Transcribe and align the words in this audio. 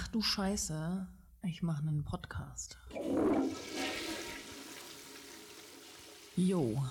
Ach 0.00 0.06
du 0.06 0.22
Scheiße, 0.22 1.08
ich 1.42 1.64
mache 1.64 1.82
einen 1.82 2.04
Podcast. 2.04 2.78
Jo, 6.36 6.84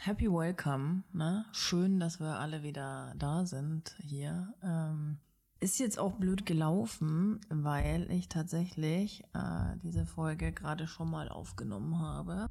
happy 0.00 0.30
welcome, 0.30 1.02
ne? 1.14 1.46
Schön, 1.52 1.98
dass 1.98 2.20
wir 2.20 2.38
alle 2.38 2.62
wieder 2.62 3.14
da 3.16 3.46
sind 3.46 3.96
hier. 4.02 4.52
Ähm, 4.62 5.16
ist 5.60 5.78
jetzt 5.78 5.98
auch 5.98 6.12
blöd 6.12 6.44
gelaufen, 6.44 7.40
weil 7.48 8.10
ich 8.10 8.28
tatsächlich 8.28 9.24
äh, 9.32 9.78
diese 9.82 10.04
Folge 10.04 10.52
gerade 10.52 10.86
schon 10.86 11.10
mal 11.10 11.30
aufgenommen 11.30 12.00
habe. 12.00 12.50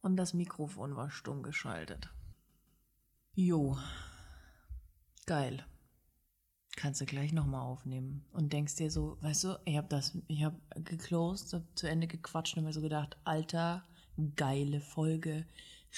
Und 0.00 0.16
das 0.16 0.32
Mikrofon 0.32 0.94
war 0.94 1.10
stumm 1.10 1.42
geschaltet. 1.42 2.14
Jo, 3.34 3.76
geil 5.26 5.64
kannst 6.76 7.00
du 7.00 7.06
gleich 7.06 7.32
nochmal 7.32 7.62
aufnehmen. 7.62 8.24
Und 8.32 8.52
denkst 8.52 8.76
dir 8.76 8.90
so, 8.90 9.16
weißt 9.20 9.44
du, 9.44 9.60
ich 9.64 9.76
habe 9.76 9.88
das, 9.88 10.16
ich 10.28 10.44
habe 10.44 10.56
geclosed, 10.76 11.52
hab 11.52 11.62
zu 11.76 11.88
Ende 11.88 12.06
gequatscht 12.06 12.56
und 12.56 12.64
mir 12.64 12.72
so 12.72 12.80
gedacht, 12.80 13.16
alter, 13.24 13.84
geile 14.36 14.80
Folge, 14.80 15.46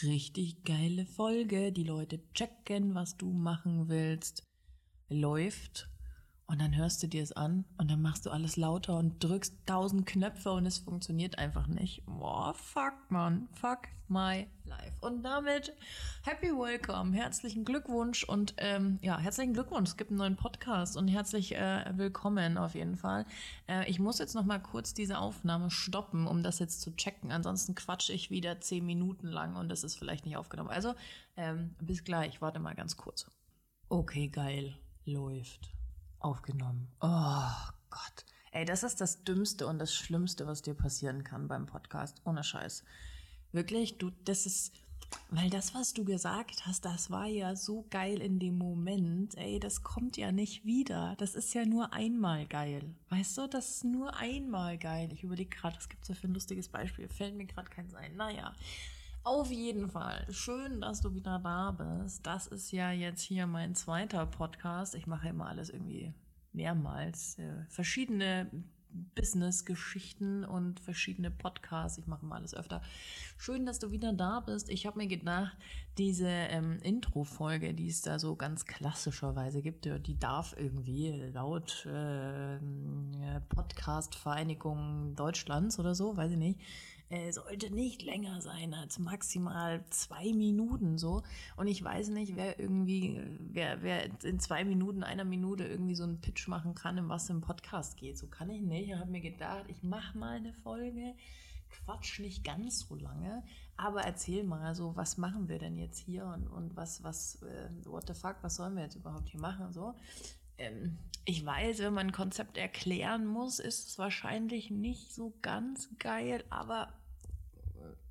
richtig 0.03 0.65
geile 0.65 1.07
Folge, 1.07 1.73
die 1.73 1.85
Leute 1.85 2.21
checken, 2.33 2.95
was 2.95 3.17
du 3.17 3.33
machen 3.33 3.89
willst, 3.89 4.43
läuft 5.09 5.89
und 6.49 6.61
dann 6.61 6.77
hörst 6.77 7.03
du 7.03 7.09
dir 7.09 7.23
es 7.23 7.33
an 7.33 7.65
und 7.77 7.91
dann 7.91 8.01
machst 8.01 8.25
du 8.25 8.31
alles 8.31 8.57
lauter 8.57 8.99
und 8.99 9.23
drückst 9.23 9.55
tausend 9.67 10.07
Knöpfe 10.07 10.53
und 10.53 10.65
es 10.65 10.79
funktioniert 10.79 11.39
einfach 11.39 11.67
nicht. 11.67 12.05
Boah, 12.07 12.55
fuck, 12.55 12.95
man. 13.09 13.49
Fuck 13.53 13.89
my 14.09 14.47
life. 14.65 14.93
Und 15.01 15.25
damit 15.25 15.75
happy 16.23 16.49
welcome, 16.49 17.13
herzlichen 17.17 17.65
Glückwunsch 17.65 18.23
und 18.23 18.55
ähm, 18.59 19.01
ja, 19.03 19.19
herzlichen 19.19 19.55
Glückwunsch. 19.55 19.91
Es 19.91 19.97
gibt 19.97 20.11
einen 20.11 20.19
neuen 20.19 20.37
Podcast 20.37 20.97
und 20.97 21.09
herzlich 21.09 21.57
äh, 21.57 21.85
willkommen 21.97 22.59
auf 22.59 22.77
jeden 22.77 22.97
Fall. 22.97 23.27
Äh, 23.69 23.91
ich 23.91 23.99
muss 23.99 24.21
jetzt 24.21 24.35
noch 24.35 24.45
mal 24.45 24.61
kurz 24.61 24.95
diese 24.95 25.19
Aufnahme 25.19 25.71
stoppen, 25.71 26.29
um 26.29 26.45
das 26.45 26.61
jetzt 26.61 26.81
zu 26.81 26.95
checken. 26.95 27.33
Ansonsten 27.33 27.75
quatsche 27.75 28.13
ich 28.13 28.31
wieder 28.31 28.61
zehn 28.61 28.87
Minuten 28.87 29.27
lang 29.27 29.57
und 29.57 29.69
das 29.69 29.83
ist 29.83 29.97
vielleicht 29.97 30.25
nicht 30.25 30.37
aufgenommen. 30.37 30.71
Also 30.71 30.95
ähm, 31.37 31.75
bis 31.81 32.05
gleich. 32.05 32.41
Warte 32.41 32.61
mal 32.61 32.75
ganz 32.77 32.97
kurz. 32.97 33.29
Okay, 33.89 34.29
geil. 34.29 34.77
Läuft 35.05 35.76
aufgenommen. 36.27 36.89
Oh 37.01 37.71
Gott. 37.89 38.25
Ey, 38.51 38.65
das 38.65 38.83
ist 38.83 39.01
das 39.01 39.23
Dümmste 39.23 39.67
und 39.67 39.79
das 39.79 39.95
Schlimmste, 39.95 40.47
was 40.47 40.61
dir 40.61 40.75
passieren 40.75 41.23
kann 41.23 41.47
beim 41.47 41.67
Podcast. 41.67 42.21
Ohne 42.25 42.43
Scheiß. 42.43 42.85
Wirklich, 43.53 43.99
du, 43.99 44.11
das 44.25 44.45
ist, 44.45 44.73
weil 45.31 45.51
das, 45.51 45.73
was 45.75 45.93
du 45.93 46.05
gesagt 46.05 46.67
hast, 46.67 46.85
das 46.85 47.11
war 47.11 47.27
ja 47.27 47.55
so 47.55 47.87
geil 47.91 48.21
in 48.21 48.41
dem 48.41 48.59
Moment. 48.59 49.37
Ey, 49.39 49.61
das 49.61 49.85
kommt 49.85 50.17
ja 50.17 50.33
nicht 50.33 50.65
wieder. 50.65 51.15
Das 51.19 51.37
ist 51.37 51.55
ja 51.55 51.65
nur 51.65 51.93
einmal 51.93 52.47
geil. 52.47 52.95
Weißt 53.11 53.39
du, 53.39 53.47
das 53.47 53.71
ist 53.71 53.85
nur 53.85 54.17
einmal 54.17 54.79
geil. 54.79 55.11
Ich 55.13 55.23
überlege 55.23 55.57
gerade, 55.57 55.77
was 55.77 55.89
gibt's 55.89 56.09
da 56.09 56.15
für 56.15 56.27
ein 56.27 56.35
lustiges 56.35 56.69
Beispiel? 56.69 57.09
Fällt 57.09 57.37
mir 57.37 57.47
gerade 57.47 57.71
keins 57.71 57.95
ein. 57.95 58.17
Naja. 58.17 58.53
Auf 59.27 59.51
jeden 59.51 59.91
Fall. 59.91 60.25
Schön, 60.31 60.81
dass 60.81 61.01
du 61.01 61.13
wieder 61.13 61.41
da 61.41 61.73
bist. 61.73 62.25
Das 62.25 62.47
ist 62.47 62.71
ja 62.71 62.93
jetzt 62.93 63.23
hier 63.23 63.49
mein 63.49 63.75
zweiter 63.75 64.25
Podcast. 64.25 64.95
Ich 64.95 65.09
mache 65.09 65.31
immer 65.31 65.49
alles 65.49 65.69
irgendwie 65.69 66.15
mehrmals. 66.53 67.37
Äh, 67.41 67.65
verschiedene 67.69 68.49
Business-Geschichten 69.17 70.45
und 70.45 70.79
verschiedene 70.79 71.33
Podcasts. 71.33 71.99
Ich 71.99 72.07
mache 72.07 72.25
mal 72.25 72.37
alles 72.37 72.55
öfter. 72.55 72.83
Schön, 73.37 73.67
dass 73.67 73.81
du 73.81 73.91
wieder 73.91 74.13
da 74.13 74.39
bist. 74.39 74.71
Ich 74.71 74.87
habe 74.87 74.99
mir 74.99 75.09
gedacht, 75.09 75.57
diese 75.99 76.29
ähm, 76.29 76.79
Intro-Folge, 76.85 77.75
die 77.75 77.89
es 77.89 78.03
da 78.03 78.21
so 78.21 78.37
ganz 78.37 78.65
klassischerweise 78.65 79.61
gibt, 79.61 79.87
die 79.87 80.19
darf 80.21 80.55
irgendwie 80.57 81.11
laut 81.35 81.85
äh, 81.87 82.61
Podcast-Vereinigung 83.49 85.17
Deutschlands 85.17 85.81
oder 85.81 85.97
so, 85.97 86.17
weiß 86.17 86.31
ich 86.31 86.39
nicht, 86.39 86.61
äh, 87.09 87.31
sollte 87.31 87.73
nicht 87.73 88.03
länger 88.03 88.41
sein 88.41 88.75
als 88.75 88.99
maximal 88.99 89.85
zwei 89.91 90.33
Minuten 90.33 90.99
so. 90.99 91.23
Und 91.57 91.67
ich 91.67 91.83
weiß 91.83 92.09
nicht, 92.09 92.37
wer 92.37 92.59
irgendwie, 92.59 93.21
wer, 93.39 93.83
wer 93.83 94.25
in 94.25 94.41
zwei 94.41 94.65
Minuten, 94.65 95.03
einer 95.03 95.25
Minute 95.25 95.65
irgendwie 95.65 95.95
so 95.95 96.05
einen 96.05 96.21
Pitch 96.21 96.49
machen 96.49 96.75
kann, 96.75 96.99
in 96.99 97.09
was 97.09 97.31
im 97.31 97.41
Podcast 97.41 97.97
geht. 97.97 98.19
So 98.19 98.27
kann 98.27 98.51
ich 98.51 98.63
nicht. 98.63 98.89
Ich 98.89 98.95
habe 98.95 99.11
mir 99.11 99.21
gedacht, 99.21 99.65
ich 99.69 99.83
mache 99.83 100.19
mal 100.19 100.37
eine 100.37 100.53
Folge. 100.53 101.15
Quatsch 101.69 102.21
nicht 102.21 102.45
ganz 102.45 102.81
so 102.81 102.95
lange, 102.95 103.43
aber 103.77 104.03
erzähl 104.03 104.45
mal 104.45 104.75
so, 104.75 104.97
was 104.97 105.19
machen 105.19 105.49
wir 105.49 105.59
denn 105.59 105.77
jetzt 105.77 105.99
hier 105.99 106.25
und, 106.25 106.47
und 106.47 106.77
was, 106.77 107.03
was, 107.03 107.43
äh, 107.43 107.69
what 107.85 108.07
the 108.07 108.15
fuck, 108.15 108.37
was 108.43 108.57
sollen 108.57 108.77
wir 108.77 108.85
jetzt 108.85 108.97
überhaupt 108.97 109.29
hier 109.29 109.41
machen 109.41 109.73
so. 109.73 109.95
Ähm, 110.59 110.99
ich 111.25 111.45
weiß, 111.45 111.81
wenn 111.81 111.95
man 111.95 112.09
ein 112.09 112.13
Konzept 112.13 112.57
erklären 112.57 113.27
muss, 113.27 113.59
ist 113.59 113.89
es 113.89 113.99
wahrscheinlich 113.99 114.71
nicht 114.71 115.13
so 115.13 115.35
ganz 115.43 115.91
geil, 115.99 116.45
aber 116.51 116.93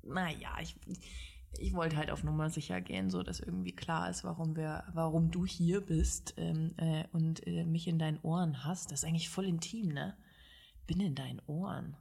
naja, 0.02 0.54
ich, 0.60 0.76
ich 1.58 1.74
wollte 1.74 1.96
halt 1.96 2.10
auf 2.10 2.24
Nummer 2.24 2.50
sicher 2.50 2.80
gehen, 2.80 3.10
so 3.10 3.22
dass 3.22 3.40
irgendwie 3.40 3.74
klar 3.74 4.10
ist, 4.10 4.24
warum 4.24 4.56
wir, 4.56 4.84
warum 4.92 5.30
du 5.30 5.46
hier 5.46 5.80
bist 5.80 6.34
ähm, 6.36 6.74
äh, 6.76 7.04
und 7.12 7.46
äh, 7.46 7.64
mich 7.64 7.88
in 7.88 7.98
deinen 7.98 8.20
Ohren 8.22 8.64
hast. 8.64 8.90
Das 8.90 9.00
ist 9.00 9.04
eigentlich 9.04 9.30
voll 9.30 9.46
intim, 9.46 9.88
ne? 9.88 10.16
Bin 10.86 11.00
in 11.00 11.14
deinen 11.14 11.40
Ohren. 11.46 11.96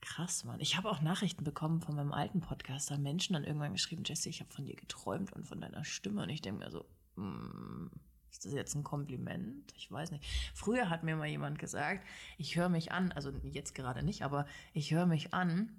Krass, 0.00 0.44
Mann. 0.44 0.60
Ich 0.60 0.76
habe 0.76 0.90
auch 0.90 1.00
Nachrichten 1.00 1.44
bekommen 1.44 1.80
von 1.80 1.96
meinem 1.96 2.12
alten 2.12 2.40
Podcast, 2.40 2.90
da 2.90 2.98
Menschen 2.98 3.32
dann 3.32 3.44
irgendwann 3.44 3.72
geschrieben, 3.72 4.04
Jesse, 4.04 4.28
ich 4.28 4.40
habe 4.40 4.52
von 4.52 4.66
dir 4.66 4.76
geträumt 4.76 5.32
und 5.32 5.46
von 5.46 5.60
deiner 5.60 5.84
Stimme. 5.84 6.22
Und 6.22 6.28
ich 6.28 6.42
denke 6.42 6.64
mir 6.64 6.70
so, 6.70 6.84
mm, 7.16 7.90
ist 8.34 8.44
das 8.44 8.52
jetzt 8.52 8.74
ein 8.74 8.82
Kompliment? 8.82 9.72
Ich 9.76 9.90
weiß 9.92 10.10
nicht. 10.10 10.24
Früher 10.54 10.90
hat 10.90 11.04
mir 11.04 11.14
mal 11.14 11.28
jemand 11.28 11.60
gesagt, 11.60 12.04
ich 12.36 12.56
höre 12.56 12.68
mich 12.68 12.90
an, 12.90 13.12
also 13.12 13.30
jetzt 13.44 13.76
gerade 13.76 14.02
nicht, 14.02 14.22
aber 14.22 14.44
ich 14.72 14.92
höre 14.92 15.06
mich 15.06 15.32
an 15.32 15.70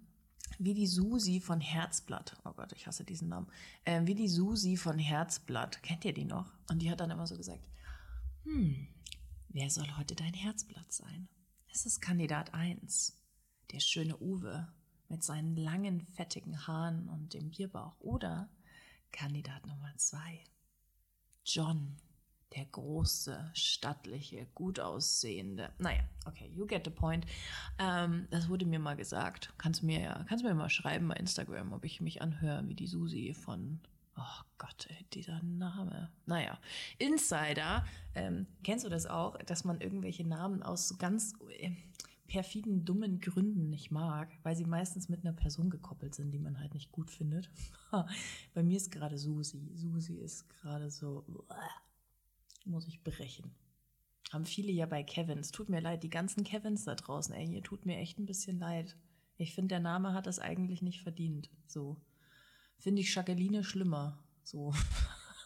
wie 0.58 0.74
die 0.74 0.88
Susi 0.88 1.42
von 1.42 1.60
Herzblatt. 1.60 2.38
Oh 2.46 2.54
Gott, 2.54 2.72
ich 2.72 2.88
hasse 2.88 3.04
diesen 3.04 3.28
Namen. 3.28 3.48
Äh, 3.84 4.06
wie 4.06 4.16
die 4.16 4.30
Susi 4.30 4.78
von 4.78 4.98
Herzblatt. 4.98 5.84
Kennt 5.84 6.06
ihr 6.06 6.14
die 6.14 6.24
noch? 6.24 6.50
Und 6.70 6.82
die 6.82 6.90
hat 6.90 7.02
dann 7.02 7.12
immer 7.12 7.28
so 7.28 7.36
gesagt, 7.36 7.68
hm, 8.44 8.88
wer 9.50 9.70
soll 9.70 9.98
heute 9.98 10.16
dein 10.16 10.34
Herzblatt 10.34 10.94
sein? 10.94 11.28
Es 11.74 11.86
ist 11.86 12.00
Kandidat 12.00 12.54
1, 12.54 13.22
der 13.72 13.82
schöne 13.82 14.18
Uwe 14.22 14.72
mit 15.10 15.26
seinen 15.26 15.58
langen, 15.58 16.08
fettigen 16.14 16.66
Haaren 16.68 17.10
und 17.10 17.34
dem 17.34 17.50
Bierbauch. 17.50 18.00
Oder 18.00 18.50
Kandidat 19.12 19.68
Nummer 19.68 19.92
2, 19.98 20.42
John, 21.44 21.98
der 22.54 22.66
große, 22.66 23.52
stattliche, 23.54 24.48
gut 24.56 24.80
aussehende. 24.80 25.72
Naja, 25.78 26.02
okay, 26.26 26.50
you 26.54 26.66
get 26.66 26.86
the 26.86 26.92
point. 26.92 27.26
Ähm, 27.80 28.28
das 28.30 28.50
wurde 28.50 28.66
mir 28.66 28.80
mal 28.80 28.96
gesagt. 28.96 29.54
Kannst 29.58 29.84
mir 29.84 30.00
ja, 30.00 30.26
kannst 30.28 30.44
mir 30.44 30.54
mal 30.54 30.70
schreiben 30.70 31.08
bei 31.08 31.16
Instagram, 31.16 31.74
ob 31.74 31.84
ich 31.84 32.02
mich 32.02 32.22
anhöre 32.22 32.68
wie 32.68 32.76
die 32.76 32.88
Susi 32.88 33.34
von 33.34 33.80
Oh 34.18 34.44
Gott, 34.58 34.88
ey, 34.90 35.06
dieser 35.14 35.44
Name. 35.44 36.10
Naja, 36.26 36.58
Insider, 37.00 37.86
ähm, 38.14 38.48
kennst 38.64 38.86
du 38.86 38.90
das 38.90 39.06
auch, 39.06 39.38
dass 39.40 39.66
man 39.66 39.82
irgendwelche 39.82 40.26
Namen 40.26 40.64
aus 40.64 40.88
so 40.88 40.96
ganz 40.96 41.34
äh, 41.60 41.72
perfiden, 42.28 42.86
dummen 42.86 43.20
Gründen 43.20 43.70
nicht 43.70 43.92
mag, 43.92 44.30
weil 44.44 44.56
sie 44.56 44.66
meistens 44.66 45.10
mit 45.10 45.26
einer 45.26 45.34
Person 45.34 45.70
gekoppelt 45.70 46.16
sind, 46.16 46.32
die 46.32 46.40
man 46.40 46.60
halt 46.60 46.74
nicht 46.74 46.92
gut 46.94 47.12
findet. 47.12 47.50
Bei 48.54 48.64
mir 48.64 48.78
ist 48.78 48.92
gerade 48.92 49.18
Susi. 49.18 49.70
Susi 49.74 50.16
ist 50.16 50.50
gerade 50.50 50.90
so, 50.90 51.26
muss 52.66 52.88
ich 52.88 53.04
brechen. 53.04 53.56
Haben 54.32 54.46
viele 54.46 54.72
ja 54.72 54.86
bei 54.86 55.04
Kevins. 55.04 55.52
Tut 55.52 55.70
mir 55.70 55.82
leid, 55.82 56.04
die 56.04 56.10
ganzen 56.10 56.44
Kevins 56.44 56.84
da 56.86 56.96
draußen, 56.96 57.34
ey, 57.36 57.48
hier 57.48 57.64
tut 57.64 57.86
mir 57.86 57.98
echt 57.98 58.20
ein 58.20 58.26
bisschen 58.26 58.60
leid. 58.60 58.98
Ich 59.38 59.54
finde, 59.54 59.70
der 59.70 59.80
Name 59.80 60.14
hat 60.14 60.28
das 60.28 60.40
eigentlich 60.40 60.82
nicht 60.82 61.02
verdient. 61.02 61.50
So. 61.68 61.98
Finde 62.80 63.02
ich 63.02 63.14
Jacqueline 63.14 63.64
schlimmer. 63.64 64.24
So. 64.44 64.74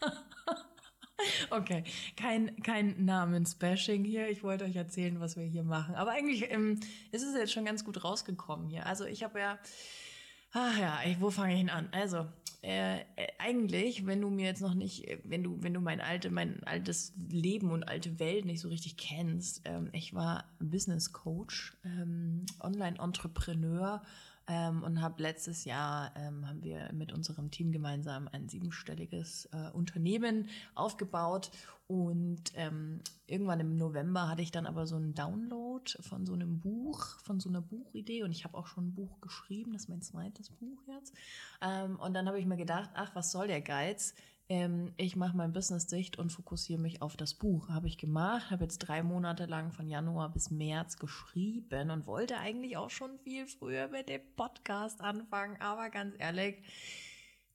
okay, 1.50 1.84
kein, 2.16 2.56
kein 2.62 3.04
Namensbashing 3.06 4.04
hier. 4.04 4.30
Ich 4.30 4.44
wollte 4.44 4.66
euch 4.66 4.76
erzählen, 4.76 5.20
was 5.20 5.38
wir 5.38 5.44
hier 5.44 5.64
machen. 5.64 5.96
Aber 5.96 6.12
eigentlich 6.12 6.52
ähm, 6.52 6.80
ist 7.12 7.24
es 7.24 7.36
jetzt 7.36 7.52
schon 7.52 7.66
ganz 7.66 7.84
gut 7.84 8.04
rausgekommen 8.04 8.68
hier. 8.68 8.86
Also 8.86 9.06
ich 9.06 9.24
habe 9.24 9.40
ja, 9.40 9.60
ach 10.52 10.78
ja, 10.78 11.00
ich, 11.06 11.20
wo 11.20 11.30
fange 11.32 11.54
ich 11.54 11.60
denn 11.60 11.70
an? 11.70 11.90
Also, 11.92 12.28
äh, 12.62 13.00
äh, 13.00 13.04
eigentlich, 13.38 14.06
wenn 14.06 14.20
du 14.20 14.30
mir 14.30 14.46
jetzt 14.46 14.62
noch 14.62 14.74
nicht, 14.74 15.08
wenn 15.24 15.44
du, 15.44 15.64
wenn 15.64 15.74
du 15.74 15.80
mein 15.80 16.02
alte, 16.02 16.30
mein 16.30 16.62
altes 16.66 17.14
Leben 17.30 17.72
und 17.72 17.84
alte 17.84 18.20
Welt 18.20 18.46
nicht 18.46 18.60
so 18.60 18.68
richtig 18.68 18.98
kennst, 18.98 19.62
ähm, 19.66 19.90
ich 19.94 20.14
war 20.14 20.44
Business 20.60 21.14
Coach, 21.14 21.78
ähm, 21.86 22.46
Online-Entrepreneur 22.60 24.02
ähm, 24.50 24.84
und 24.84 25.02
habe 25.02 25.22
letztes 25.22 25.64
Jahr 25.64 26.12
ähm, 26.18 26.46
haben 26.48 26.64
wir 26.64 26.92
mit 26.92 27.14
unserem 27.14 27.52
Team 27.52 27.72
gemeinsam 27.72 28.28
ein 28.32 28.50
siebenstelliges 28.50 29.48
äh, 29.54 29.70
Unternehmen 29.72 30.50
aufgebaut 30.76 31.52
und 31.88 32.44
ähm, 32.56 33.00
irgendwann 33.28 33.60
im 33.60 33.76
November 33.76 34.28
hatte 34.28 34.42
ich 34.42 34.52
dann 34.52 34.66
aber 34.66 34.86
so 34.86 34.96
einen 34.96 35.14
Download 35.14 35.92
von 36.02 36.26
so 36.26 36.34
einem 36.34 36.60
Buch, 36.60 37.20
von 37.24 37.40
so 37.40 37.50
einer 37.50 37.62
Buchidee 37.62 38.24
und 38.24 38.32
ich 38.32 38.44
habe 38.44 38.58
auch 38.58 38.68
schon 38.68 38.88
ein 38.88 38.94
Buch 38.94 39.22
geschrieben, 39.22 39.74
das 39.74 39.84
ist 39.84 39.90
mein 39.90 40.02
zweites 40.02 40.50
Buch 40.50 40.82
jetzt. 40.88 41.14
Ähm, 41.62 41.98
und 41.98 42.14
dann 42.14 42.28
habe 42.28 42.40
ich 42.40 42.46
mir 42.46 42.58
gedacht, 42.58 42.90
ach, 42.96 43.16
was 43.16 43.32
soll 43.32 43.48
der 43.48 43.62
Geiz? 43.62 44.14
Ähm, 44.50 44.94
ich 44.98 45.16
mache 45.16 45.38
mein 45.38 45.54
Business 45.54 45.86
dicht 45.86 46.18
und 46.18 46.32
fokussiere 46.32 46.82
mich 46.82 47.02
auf 47.04 47.16
das 47.16 47.36
Buch. 47.36 47.70
Habe 47.70 47.88
ich 47.88 47.98
gemacht, 47.98 48.50
habe 48.50 48.64
jetzt 48.64 48.80
drei 48.80 49.04
Monate 49.04 49.46
lang 49.46 49.72
von 49.72 49.88
Januar 49.88 50.30
bis 50.30 50.50
März 50.50 50.98
geschrieben 50.98 51.92
und 51.92 52.08
wollte 52.08 52.38
eigentlich 52.38 52.76
auch 52.76 52.90
schon 52.90 53.20
viel 53.20 53.46
früher 53.46 53.88
mit 53.88 54.10
dem 54.10 54.22
Podcast 54.36 55.02
anfangen, 55.02 55.62
aber 55.62 55.90
ganz 55.90 56.16
ehrlich, 56.18 56.58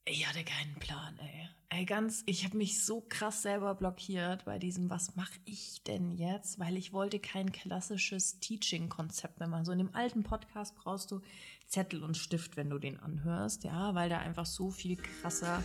ich 0.05 0.27
hatte 0.27 0.43
keinen 0.43 0.75
Plan, 0.75 1.19
ey. 1.19 1.49
Ey, 1.69 1.85
ganz, 1.85 2.23
ich 2.27 2.45
habe 2.45 2.57
mich 2.57 2.85
so 2.85 3.01
krass 3.09 3.41
selber 3.41 3.73
blockiert 3.75 4.45
bei 4.45 4.59
diesem, 4.59 4.89
was 4.89 5.15
mache 5.15 5.39
ich 5.45 5.83
denn 5.83 6.11
jetzt? 6.11 6.59
Weil 6.59 6.77
ich 6.77 6.93
wollte 6.93 7.19
kein 7.19 7.51
klassisches 7.51 8.39
Teaching-Konzept 8.39 9.39
mehr 9.39 9.49
machen. 9.49 9.65
So 9.65 9.71
in 9.71 9.79
dem 9.79 9.95
alten 9.95 10.23
Podcast 10.23 10.75
brauchst 10.75 11.11
du 11.11 11.21
Zettel 11.67 12.03
und 12.03 12.15
Stift, 12.15 12.55
wenn 12.55 12.69
du 12.69 12.77
den 12.77 12.99
anhörst, 12.99 13.63
ja, 13.63 13.95
weil 13.95 14.09
da 14.09 14.19
einfach 14.19 14.45
so 14.45 14.69
viel 14.69 14.95
krasser. 14.95 15.63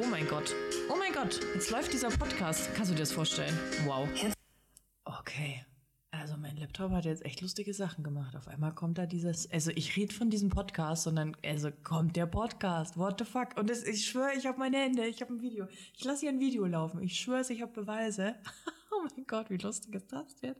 Oh 0.00 0.06
mein 0.06 0.28
Gott. 0.28 0.54
Oh 0.88 0.94
mein 0.96 1.12
Gott. 1.12 1.40
Jetzt 1.54 1.72
läuft 1.72 1.92
dieser 1.92 2.10
Podcast. 2.10 2.72
Kannst 2.76 2.92
du 2.92 2.94
dir 2.94 3.00
das 3.00 3.10
vorstellen? 3.10 3.52
Wow. 3.84 4.08
Okay. 5.04 5.64
Also 6.12 6.36
mein 6.36 6.56
Laptop 6.56 6.92
hat 6.92 7.04
jetzt 7.04 7.24
echt 7.24 7.40
lustige 7.40 7.74
Sachen 7.74 8.04
gemacht. 8.04 8.36
Auf 8.36 8.46
einmal 8.46 8.72
kommt 8.72 8.98
da 8.98 9.06
dieses, 9.06 9.50
also 9.50 9.72
ich 9.72 9.96
rede 9.96 10.14
von 10.14 10.30
diesem 10.30 10.50
Podcast, 10.50 11.02
sondern 11.02 11.36
also 11.44 11.72
kommt 11.82 12.14
der 12.14 12.26
Podcast. 12.26 12.96
What 12.96 13.18
the 13.18 13.24
fuck? 13.24 13.56
Und 13.56 13.70
das, 13.70 13.82
ich 13.82 14.06
schwöre, 14.06 14.34
ich 14.36 14.46
habe 14.46 14.58
meine 14.60 14.76
Hände, 14.76 15.04
ich 15.04 15.20
habe 15.20 15.34
ein 15.34 15.40
Video. 15.40 15.66
Ich 15.96 16.04
lasse 16.04 16.20
hier 16.20 16.30
ein 16.30 16.38
Video 16.38 16.64
laufen. 16.64 17.02
Ich 17.02 17.18
schwöre, 17.18 17.42
ich 17.48 17.60
habe 17.60 17.72
Beweise. 17.72 18.36
oh 18.92 19.02
mein 19.02 19.26
Gott, 19.26 19.50
wie 19.50 19.56
lustig 19.56 19.96
ist 19.96 20.12
das 20.12 20.36
denn? 20.36 20.54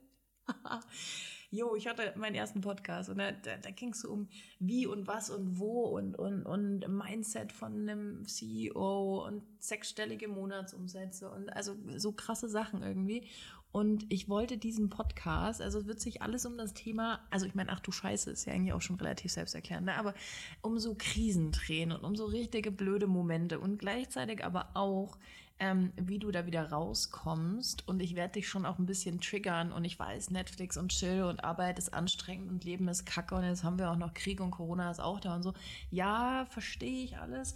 Jo, 1.50 1.74
ich 1.76 1.88
hatte 1.88 2.12
meinen 2.16 2.34
ersten 2.34 2.60
Podcast 2.60 3.08
und 3.08 3.16
da, 3.18 3.32
da, 3.32 3.56
da 3.56 3.70
ging 3.70 3.90
es 3.90 4.02
so 4.02 4.10
um 4.10 4.28
wie 4.58 4.86
und 4.86 5.06
was 5.06 5.30
und 5.30 5.58
wo 5.58 5.84
und, 5.84 6.18
und, 6.18 6.42
und 6.44 6.86
Mindset 6.88 7.52
von 7.52 7.72
einem 7.72 8.26
CEO 8.26 9.26
und 9.26 9.42
sechsstellige 9.58 10.28
Monatsumsätze 10.28 11.30
und 11.30 11.48
also 11.48 11.74
so 11.96 12.12
krasse 12.12 12.50
Sachen 12.50 12.82
irgendwie. 12.82 13.26
Und 13.70 14.06
ich 14.08 14.28
wollte 14.28 14.56
diesen 14.56 14.88
Podcast, 14.88 15.60
also 15.60 15.80
es 15.80 15.86
wird 15.86 16.00
sich 16.00 16.22
alles 16.22 16.46
um 16.46 16.56
das 16.56 16.72
Thema, 16.72 17.20
also 17.30 17.44
ich 17.46 17.54
meine, 17.54 17.70
ach 17.70 17.80
du 17.80 17.92
Scheiße, 17.92 18.30
ist 18.30 18.46
ja 18.46 18.54
eigentlich 18.54 18.72
auch 18.72 18.80
schon 18.80 18.96
relativ 18.96 19.30
selbsterklärend, 19.30 19.86
ne? 19.86 19.96
aber 19.96 20.14
um 20.62 20.78
so 20.78 20.94
Krisen 20.96 21.52
drehen 21.52 21.92
und 21.92 22.02
um 22.02 22.16
so 22.16 22.24
richtige 22.24 22.70
blöde 22.70 23.06
Momente 23.06 23.60
und 23.60 23.78
gleichzeitig 23.78 24.44
aber 24.44 24.70
auch, 24.74 25.18
ähm, 25.60 25.92
wie 25.96 26.18
du 26.18 26.30
da 26.30 26.46
wieder 26.46 26.70
rauskommst. 26.70 27.86
Und 27.88 28.00
ich 28.00 28.14
werde 28.14 28.34
dich 28.34 28.48
schon 28.48 28.64
auch 28.64 28.78
ein 28.78 28.86
bisschen 28.86 29.20
triggern. 29.20 29.72
Und 29.72 29.84
ich 29.84 29.98
weiß, 29.98 30.30
Netflix 30.30 30.76
und 30.76 30.90
Chill 30.90 31.24
und 31.24 31.42
Arbeit 31.44 31.78
ist 31.78 31.92
anstrengend 31.92 32.50
und 32.50 32.64
Leben 32.64 32.88
ist 32.88 33.06
kacke. 33.06 33.34
Und 33.34 33.44
jetzt 33.44 33.64
haben 33.64 33.78
wir 33.78 33.90
auch 33.90 33.96
noch 33.96 34.14
Krieg 34.14 34.40
und 34.40 34.52
Corona 34.52 34.90
ist 34.90 35.00
auch 35.00 35.20
da 35.20 35.34
und 35.34 35.42
so. 35.42 35.54
Ja, 35.90 36.46
verstehe 36.50 37.04
ich 37.04 37.18
alles. 37.18 37.54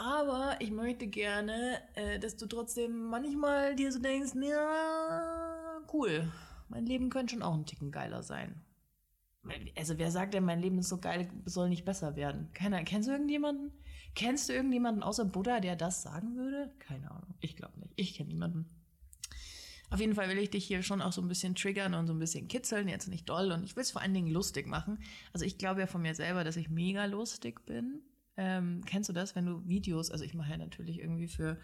Aber 0.00 0.56
ich 0.60 0.70
möchte 0.70 1.08
gerne, 1.08 1.78
äh, 1.94 2.18
dass 2.18 2.34
du 2.34 2.46
trotzdem 2.46 3.10
manchmal 3.10 3.76
dir 3.76 3.92
so 3.92 3.98
denkst, 3.98 4.32
ja, 4.34 5.78
cool, 5.92 6.32
mein 6.70 6.86
Leben 6.86 7.10
könnte 7.10 7.34
schon 7.34 7.42
auch 7.42 7.52
ein 7.52 7.66
Ticken 7.66 7.92
geiler 7.92 8.22
sein. 8.22 8.62
Also 9.76 9.98
wer 9.98 10.10
sagt 10.10 10.32
denn, 10.32 10.44
mein 10.44 10.60
Leben 10.60 10.78
ist 10.78 10.88
so 10.88 10.96
geil, 10.96 11.28
soll 11.44 11.68
nicht 11.68 11.84
besser 11.84 12.16
werden? 12.16 12.50
Keiner. 12.54 12.82
Kennst 12.84 13.08
du 13.08 13.12
irgendjemanden? 13.12 13.72
Kennst 14.14 14.48
du 14.48 14.54
irgendjemanden 14.54 15.02
außer 15.02 15.26
Buddha, 15.26 15.60
der 15.60 15.76
das 15.76 16.00
sagen 16.00 16.34
würde? 16.34 16.72
Keine 16.78 17.10
Ahnung. 17.10 17.34
Ich 17.40 17.56
glaube 17.56 17.78
nicht. 17.78 17.92
Ich 17.96 18.14
kenne 18.14 18.30
niemanden. 18.30 18.70
Auf 19.90 20.00
jeden 20.00 20.14
Fall 20.14 20.30
will 20.30 20.38
ich 20.38 20.50
dich 20.50 20.64
hier 20.64 20.82
schon 20.82 21.02
auch 21.02 21.12
so 21.12 21.20
ein 21.20 21.28
bisschen 21.28 21.54
triggern 21.54 21.92
und 21.92 22.06
so 22.06 22.14
ein 22.14 22.18
bisschen 22.18 22.48
kitzeln, 22.48 22.88
jetzt 22.88 23.08
nicht 23.08 23.28
doll. 23.28 23.52
Und 23.52 23.64
ich 23.64 23.76
will 23.76 23.82
es 23.82 23.90
vor 23.90 24.00
allen 24.00 24.14
Dingen 24.14 24.28
lustig 24.28 24.66
machen. 24.66 24.98
Also 25.34 25.44
ich 25.44 25.58
glaube 25.58 25.80
ja 25.80 25.86
von 25.86 26.00
mir 26.00 26.14
selber, 26.14 26.42
dass 26.42 26.56
ich 26.56 26.70
mega 26.70 27.04
lustig 27.04 27.66
bin. 27.66 28.00
Ähm, 28.42 28.82
kennst 28.86 29.10
du 29.10 29.12
das, 29.12 29.36
wenn 29.36 29.44
du 29.44 29.68
Videos, 29.68 30.10
also 30.10 30.24
ich 30.24 30.32
mache 30.32 30.52
ja 30.52 30.56
natürlich 30.56 30.98
irgendwie 30.98 31.28
für 31.28 31.58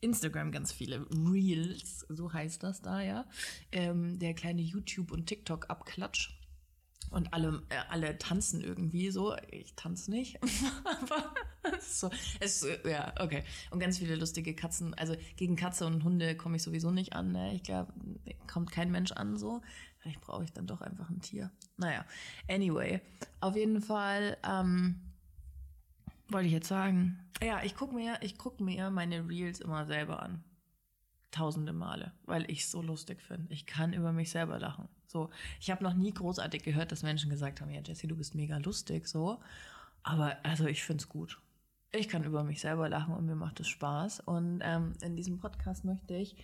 Instagram 0.00 0.52
ganz 0.52 0.70
viele 0.70 1.04
Reels, 1.10 2.06
so 2.08 2.32
heißt 2.32 2.62
das 2.62 2.80
da 2.80 3.00
ja, 3.00 3.26
ähm, 3.72 4.20
der 4.20 4.32
kleine 4.32 4.62
YouTube- 4.62 5.10
und 5.10 5.26
TikTok-Abklatsch. 5.26 6.38
Und 7.10 7.34
alle, 7.34 7.62
äh, 7.70 7.76
alle 7.90 8.16
tanzen 8.18 8.62
irgendwie 8.62 9.10
so. 9.10 9.36
Ich 9.50 9.74
tanze 9.74 10.12
nicht. 10.12 10.38
Aber 10.84 11.34
so, 11.80 12.08
es, 12.40 12.66
ja, 12.86 13.12
okay. 13.20 13.42
Und 13.70 13.80
ganz 13.80 13.98
viele 13.98 14.14
lustige 14.14 14.54
Katzen. 14.54 14.94
Also 14.94 15.16
gegen 15.36 15.56
Katze 15.56 15.84
und 15.86 16.04
Hunde 16.04 16.36
komme 16.36 16.56
ich 16.56 16.62
sowieso 16.62 16.92
nicht 16.92 17.14
an. 17.14 17.32
Ne? 17.32 17.54
Ich 17.54 17.64
glaube, 17.64 17.92
kommt 18.46 18.70
kein 18.70 18.92
Mensch 18.92 19.10
an 19.12 19.36
so. 19.36 19.60
Vielleicht 19.98 20.20
brauche 20.22 20.44
ich 20.44 20.52
dann 20.52 20.66
doch 20.68 20.80
einfach 20.80 21.10
ein 21.10 21.20
Tier. 21.20 21.50
Naja, 21.76 22.06
anyway. 22.48 23.00
Auf 23.40 23.56
jeden 23.56 23.82
Fall, 23.82 24.38
ähm, 24.48 25.11
wollte 26.32 26.46
ich 26.46 26.52
jetzt 26.52 26.68
sagen? 26.68 27.18
Ja, 27.42 27.62
ich 27.62 27.74
gucke 27.74 27.94
mir, 27.94 28.18
guck 28.38 28.60
mir 28.60 28.90
meine 28.90 29.28
Reels 29.28 29.60
immer 29.60 29.86
selber 29.86 30.22
an. 30.22 30.42
Tausende 31.30 31.72
Male, 31.72 32.12
weil 32.24 32.50
ich 32.50 32.60
es 32.60 32.70
so 32.70 32.82
lustig 32.82 33.22
finde. 33.22 33.52
Ich 33.52 33.66
kann 33.66 33.92
über 33.92 34.12
mich 34.12 34.30
selber 34.30 34.58
lachen. 34.58 34.88
So, 35.06 35.30
ich 35.60 35.70
habe 35.70 35.82
noch 35.82 35.94
nie 35.94 36.12
großartig 36.12 36.62
gehört, 36.62 36.92
dass 36.92 37.02
Menschen 37.02 37.30
gesagt 37.30 37.60
haben, 37.60 37.70
ja, 37.70 37.80
Jesse, 37.80 38.06
du 38.06 38.16
bist 38.16 38.34
mega 38.34 38.58
lustig, 38.58 39.08
so. 39.08 39.40
Aber 40.02 40.36
also 40.42 40.66
ich 40.66 40.82
finde 40.82 41.02
es 41.02 41.08
gut. 41.08 41.40
Ich 41.92 42.08
kann 42.08 42.24
über 42.24 42.42
mich 42.44 42.60
selber 42.60 42.88
lachen 42.88 43.14
und 43.14 43.26
mir 43.26 43.34
macht 43.34 43.60
es 43.60 43.68
Spaß. 43.68 44.20
Und 44.20 44.60
ähm, 44.62 44.94
in 45.02 45.16
diesem 45.16 45.38
Podcast 45.38 45.84
möchte 45.84 46.14
ich, 46.14 46.36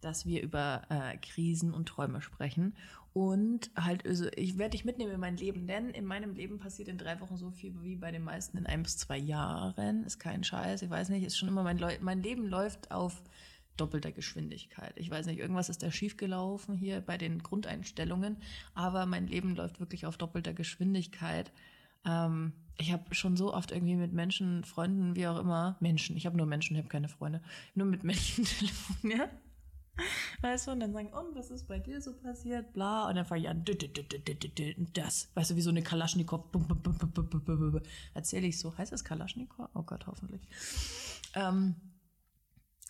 dass 0.00 0.26
wir 0.26 0.42
über 0.42 0.82
äh, 0.88 1.16
Krisen 1.18 1.72
und 1.72 1.88
Träume 1.88 2.20
sprechen 2.20 2.74
und 3.12 3.70
halt, 3.76 4.06
also 4.06 4.26
ich 4.36 4.56
werde 4.56 4.70
dich 4.70 4.84
mitnehmen 4.84 5.12
in 5.12 5.20
mein 5.20 5.36
Leben, 5.36 5.66
denn 5.66 5.90
in 5.90 6.04
meinem 6.04 6.34
Leben 6.34 6.58
passiert 6.60 6.88
in 6.88 6.98
drei 6.98 7.20
Wochen 7.20 7.36
so 7.36 7.50
viel 7.50 7.74
wie 7.82 7.96
bei 7.96 8.12
den 8.12 8.22
meisten 8.22 8.56
in 8.56 8.66
ein 8.66 8.84
bis 8.84 8.98
zwei 8.98 9.18
Jahren. 9.18 10.04
Ist 10.04 10.20
kein 10.20 10.44
Scheiß, 10.44 10.82
ich 10.82 10.90
weiß 10.90 11.08
nicht, 11.08 11.24
ist 11.24 11.36
schon 11.36 11.48
immer 11.48 11.64
mein, 11.64 11.78
Leu 11.78 11.96
mein 12.00 12.22
Leben 12.22 12.46
läuft 12.46 12.92
auf 12.92 13.20
doppelter 13.76 14.12
Geschwindigkeit. 14.12 14.92
Ich 14.96 15.10
weiß 15.10 15.26
nicht, 15.26 15.40
irgendwas 15.40 15.68
ist 15.68 15.82
da 15.82 15.90
schiefgelaufen 15.90 16.76
hier 16.76 17.00
bei 17.00 17.18
den 17.18 17.42
Grundeinstellungen, 17.42 18.36
aber 18.74 19.06
mein 19.06 19.26
Leben 19.26 19.56
läuft 19.56 19.80
wirklich 19.80 20.06
auf 20.06 20.16
doppelter 20.16 20.52
Geschwindigkeit. 20.52 21.50
Ähm, 22.04 22.52
ich 22.78 22.92
habe 22.92 23.12
schon 23.14 23.36
so 23.36 23.52
oft 23.52 23.72
irgendwie 23.72 23.96
mit 23.96 24.12
Menschen, 24.12 24.64
Freunden, 24.64 25.16
wie 25.16 25.26
auch 25.26 25.38
immer, 25.38 25.76
Menschen, 25.80 26.16
ich 26.16 26.26
habe 26.26 26.36
nur 26.36 26.46
Menschen, 26.46 26.76
ich 26.76 26.78
habe 26.78 26.88
keine 26.88 27.08
Freunde, 27.08 27.42
nur 27.74 27.86
mit 27.86 28.04
Menschen 28.04 28.44
telefoniert. 28.58 29.30
Weißt 30.40 30.66
du, 30.66 30.72
und 30.72 30.80
dann 30.80 30.92
sagen, 30.92 31.08
und 31.08 31.34
was 31.34 31.50
ist 31.50 31.68
bei 31.68 31.78
dir 31.78 32.00
so 32.00 32.12
passiert? 32.14 32.72
Bla. 32.72 33.08
Und 33.08 33.16
dann 33.16 33.24
fange 33.24 33.42
ich 33.42 33.48
an, 33.48 33.64
das. 34.94 35.28
Weißt 35.34 35.50
du, 35.50 35.56
wie 35.56 35.60
so 35.60 35.70
eine 35.70 35.82
Kalaschnikow. 35.82 36.44
Erzähle 38.14 38.46
ich 38.46 38.58
so. 38.58 38.76
Heißt 38.76 38.92
das 38.92 39.04
Kalaschnikow? 39.04 39.68
Oh 39.74 39.82
Gott, 39.82 40.06
hoffentlich. 40.06 40.42
Ähm, 41.34 41.76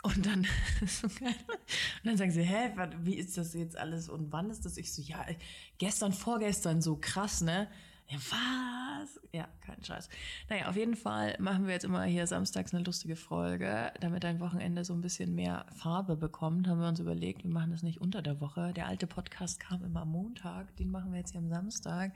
und 0.03 0.25
dann, 0.25 0.41
und 0.81 2.05
dann 2.05 2.17
sagen 2.17 2.31
sie, 2.31 2.43
hä, 2.43 2.71
wie 3.03 3.17
ist 3.17 3.37
das 3.37 3.53
jetzt 3.53 3.77
alles 3.77 4.09
und 4.09 4.33
wann 4.33 4.49
ist 4.49 4.65
das? 4.65 4.79
Ich 4.79 4.95
so, 4.95 5.03
ja, 5.03 5.27
gestern, 5.77 6.13
vorgestern 6.13 6.81
so 6.81 6.97
krass, 6.97 7.43
ne? 7.43 7.69
Ja, 8.11 8.19
was? 8.19 9.21
Ja, 9.33 9.47
kein 9.61 9.85
Scheiß. 9.85 10.09
Naja, 10.49 10.69
auf 10.69 10.75
jeden 10.75 10.97
Fall 10.97 11.37
machen 11.39 11.67
wir 11.67 11.75
jetzt 11.75 11.85
immer 11.85 12.03
hier 12.03 12.27
samstags 12.27 12.75
eine 12.75 12.83
lustige 12.83 13.15
Folge, 13.15 13.93
damit 14.01 14.25
ein 14.25 14.41
Wochenende 14.41 14.85
so 14.85 14.93
ein 14.93 15.01
bisschen 15.01 15.37
mehr 15.37 15.65
Farbe 15.77 16.17
bekommt. 16.17 16.67
Haben 16.67 16.81
wir 16.81 16.89
uns 16.89 16.99
überlegt, 16.99 17.45
wir 17.45 17.53
machen 17.53 17.71
das 17.71 17.85
nicht 17.85 18.01
unter 18.01 18.21
der 18.21 18.41
Woche. 18.41 18.73
Der 18.73 18.89
alte 18.89 19.07
Podcast 19.07 19.61
kam 19.61 19.85
immer 19.85 20.03
am 20.03 20.11
Montag, 20.11 20.75
den 20.77 20.91
machen 20.91 21.13
wir 21.13 21.21
jetzt 21.21 21.31
hier 21.31 21.41
am 21.41 21.49
Samstag. 21.49 22.13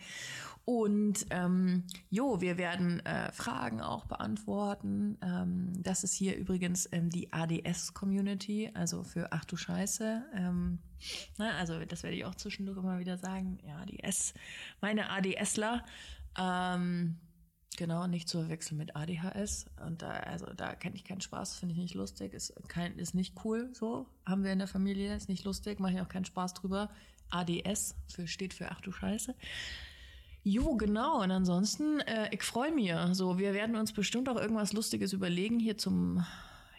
Und 0.65 1.27
ähm, 1.31 1.85
jo, 2.11 2.41
wir 2.41 2.59
werden 2.59 2.99
äh, 3.07 3.31
Fragen 3.31 3.81
auch 3.81 4.07
beantworten. 4.07 5.17
Ähm, 5.23 5.81
das 5.81 6.03
ist 6.03 6.15
hier 6.15 6.37
übrigens 6.37 6.89
ähm, 6.91 7.09
die 7.09 7.33
ADS-Community, 7.33 8.73
also 8.75 9.05
für 9.05 9.31
Ach 9.31 9.45
du 9.45 9.57
Scheiße. 9.57 10.25
Ähm, 10.35 10.81
na, 11.39 11.57
also 11.59 11.85
das 11.85 12.03
werde 12.03 12.17
ich 12.17 12.25
auch 12.25 12.35
zwischendurch 12.35 12.79
immer 12.79 12.99
wieder 12.99 13.19
sagen. 13.19 13.59
Ja, 13.67 13.79
ADS, 13.79 14.35
meine 14.81 15.11
ADSler. 15.11 15.85
Ähm, 16.39 17.17
genau, 17.77 18.07
nicht 18.07 18.29
zu 18.29 18.41
verwechseln 18.41 18.79
mit 18.79 18.97
ADHS. 18.97 19.67
Und 19.85 20.03
da, 20.03 20.11
also 20.11 20.47
da 20.55 20.75
kenne 20.75 20.97
ich 20.97 21.05
keinen 21.05 21.21
Spaß, 21.21 21.57
finde 21.57 21.75
ich 21.75 21.81
nicht 21.81 21.95
lustig, 21.95 22.33
ist, 22.35 22.55
kein, 22.69 22.99
ist 22.99 23.15
nicht 23.15 23.45
cool 23.45 23.71
so. 23.73 24.07
Haben 24.27 24.45
wir 24.45 24.53
in 24.53 24.59
der 24.59 24.69
Familie, 24.69 25.17
ist 25.17 25.29
nicht 25.29 25.45
lustig, 25.45 25.81
mache 25.81 25.95
ich 25.95 26.01
auch 26.01 26.09
keinen 26.09 26.25
Spaß 26.25 26.55
drüber. 26.55 26.91
ADS 27.31 27.97
für, 28.07 28.27
steht 28.27 28.55
für 28.55 28.71
Ach 28.71 28.81
du 28.81 28.93
Scheiße. 28.93 29.35
Jo, 30.43 30.77
genau. 30.77 31.23
Und 31.23 31.31
ansonsten, 31.31 32.01
äh, 32.01 32.29
ich 32.31 32.43
freue 32.43 32.71
mich. 32.71 32.93
So, 33.13 33.39
wir 33.39 33.55
werden 33.55 33.77
uns 33.77 33.93
bestimmt 33.93 34.29
auch 34.29 34.37
irgendwas 34.37 34.75
Lustiges 34.75 35.15
überlegen 35.15 35.59
hier 35.59 35.79
zum 35.79 36.25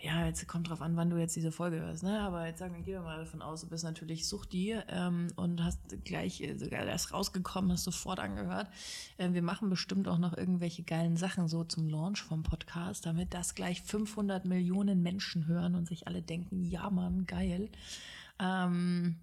ja, 0.05 0.23
jetzt 0.27 0.47
kommt 0.47 0.69
drauf 0.69 0.81
an, 0.81 0.95
wann 0.95 1.09
du 1.09 1.17
jetzt 1.17 1.35
diese 1.35 1.51
Folge 1.51 1.79
hörst, 1.79 2.03
ne? 2.03 2.19
Aber 2.19 2.45
jetzt 2.45 2.59
sagen 2.59 2.75
wir, 2.75 2.83
gehen 2.83 2.93
wir 2.93 3.01
mal 3.01 3.17
davon 3.17 3.41
aus, 3.41 3.61
du 3.61 3.67
bist 3.67 3.83
natürlich 3.83 4.27
Suchti 4.27 4.75
ähm, 4.87 5.27
und 5.35 5.63
hast 5.63 5.79
gleich 6.05 6.41
äh, 6.41 6.55
sogar 6.57 6.85
erst 6.85 7.11
rausgekommen, 7.11 7.71
hast 7.71 7.85
sofort 7.85 8.19
angehört. 8.19 8.69
Ähm, 9.17 9.33
wir 9.33 9.41
machen 9.41 9.69
bestimmt 9.71 10.07
auch 10.07 10.19
noch 10.19 10.37
irgendwelche 10.37 10.83
geilen 10.83 11.17
Sachen 11.17 11.47
so 11.47 11.63
zum 11.63 11.89
Launch 11.89 12.21
vom 12.21 12.43
Podcast, 12.43 13.07
damit 13.07 13.33
das 13.33 13.55
gleich 13.55 13.81
500 13.81 14.45
Millionen 14.45 15.01
Menschen 15.01 15.47
hören 15.47 15.73
und 15.73 15.87
sich 15.87 16.05
alle 16.05 16.21
denken, 16.21 16.63
ja 16.63 16.91
Mann, 16.91 17.25
geil. 17.25 17.69
Ähm, 18.37 19.15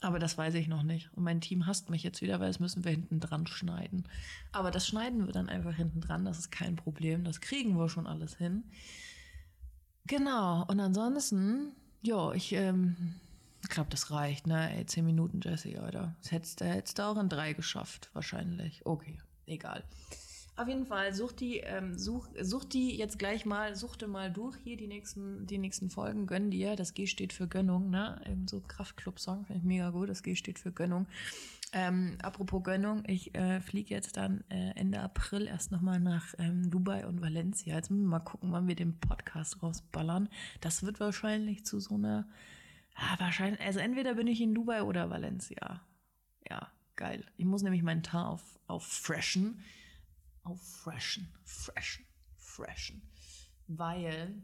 aber 0.00 0.20
das 0.20 0.38
weiß 0.38 0.54
ich 0.54 0.68
noch 0.68 0.84
nicht. 0.84 1.12
Und 1.14 1.24
mein 1.24 1.40
Team 1.40 1.66
hasst 1.66 1.90
mich 1.90 2.04
jetzt 2.04 2.22
wieder, 2.22 2.38
weil 2.38 2.48
das 2.48 2.60
müssen 2.60 2.84
wir 2.84 2.92
hinten 2.92 3.18
dran 3.18 3.48
schneiden. 3.48 4.06
Aber 4.52 4.70
das 4.70 4.86
schneiden 4.86 5.26
wir 5.26 5.32
dann 5.32 5.48
einfach 5.48 5.74
hinten 5.74 6.00
dran. 6.00 6.24
Das 6.24 6.38
ist 6.38 6.52
kein 6.52 6.76
Problem. 6.76 7.24
Das 7.24 7.40
kriegen 7.40 7.76
wir 7.76 7.88
schon 7.88 8.06
alles 8.06 8.36
hin. 8.36 8.62
Genau, 10.06 10.64
und 10.66 10.80
ansonsten, 10.80 11.72
ja, 12.02 12.32
ich 12.32 12.52
ähm, 12.52 13.14
glaube, 13.68 13.90
das 13.90 14.10
reicht, 14.10 14.46
ne? 14.46 14.76
Ey, 14.76 14.84
zehn 14.86 15.06
Minuten, 15.06 15.40
Jesse, 15.42 15.80
Alter. 15.80 16.14
Das 16.20 16.32
hättest, 16.32 16.60
hättest 16.60 16.98
du 16.98 17.02
auch 17.04 17.16
in 17.16 17.28
drei 17.28 17.54
geschafft, 17.54 18.10
wahrscheinlich. 18.12 18.84
Okay, 18.84 19.18
egal. 19.46 19.82
Auf 20.56 20.68
jeden 20.68 20.86
Fall, 20.86 21.12
such 21.12 21.32
die, 21.32 21.58
ähm, 21.58 21.98
such, 21.98 22.28
such 22.40 22.64
die 22.64 22.96
jetzt 22.96 23.18
gleich 23.18 23.44
mal, 23.44 23.74
suchte 23.74 24.06
mal 24.06 24.32
durch 24.32 24.56
hier 24.62 24.76
die 24.76 24.86
nächsten, 24.86 25.46
die 25.46 25.58
nächsten 25.58 25.90
Folgen, 25.90 26.26
gönn 26.26 26.52
dir. 26.52 26.76
Das 26.76 26.94
G 26.94 27.06
steht 27.06 27.32
für 27.32 27.48
Gönnung, 27.48 27.90
ne? 27.90 28.20
Irgend 28.24 28.50
so 28.50 28.60
Kraftclub-Song, 28.60 29.46
finde 29.46 29.58
ich 29.58 29.64
mega 29.64 29.90
gut. 29.90 30.08
Das 30.08 30.22
G 30.22 30.36
steht 30.36 30.60
für 30.60 30.70
Gönnung. 30.70 31.08
Ähm, 31.72 32.18
apropos 32.22 32.62
Gönnung, 32.62 33.02
ich 33.08 33.34
äh, 33.34 33.60
fliege 33.60 33.92
jetzt 33.92 34.16
dann 34.16 34.44
äh, 34.48 34.70
Ende 34.76 35.00
April 35.00 35.48
erst 35.48 35.72
nochmal 35.72 35.98
nach 35.98 36.34
ähm, 36.38 36.70
Dubai 36.70 37.04
und 37.04 37.20
Valencia. 37.20 37.74
Jetzt 37.74 37.90
müssen 37.90 38.04
wir 38.04 38.10
mal 38.10 38.20
gucken, 38.20 38.52
wann 38.52 38.68
wir 38.68 38.76
den 38.76 39.00
Podcast 39.00 39.60
rausballern. 39.60 40.28
Das 40.60 40.84
wird 40.84 41.00
wahrscheinlich 41.00 41.64
zu 41.64 41.80
so 41.80 41.96
einer, 41.96 42.28
ah, 42.94 43.18
wahrscheinlich, 43.18 43.60
also 43.60 43.80
entweder 43.80 44.14
bin 44.14 44.28
ich 44.28 44.40
in 44.40 44.54
Dubai 44.54 44.84
oder 44.84 45.10
Valencia. 45.10 45.80
Ja, 46.48 46.70
geil. 46.94 47.24
Ich 47.36 47.44
muss 47.44 47.64
nämlich 47.64 47.82
meinen 47.82 48.04
Tar 48.04 48.28
auf, 48.28 48.60
auffreshen 48.68 49.58
auffreshen, 50.44 51.28
freshen, 51.44 52.06
freshen. 52.36 53.02
Weil 53.66 54.42